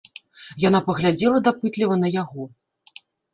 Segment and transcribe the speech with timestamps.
[0.61, 2.49] Яна паглядзела дапытліва на яго.